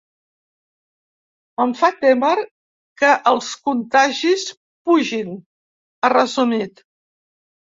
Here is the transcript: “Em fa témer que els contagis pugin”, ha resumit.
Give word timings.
“Em 1.65 1.73
fa 1.81 1.89
témer 2.05 2.31
que 3.01 3.11
els 3.33 3.51
contagis 3.67 4.47
pugin”, 4.57 5.31
ha 6.09 6.13
resumit. 6.19 6.87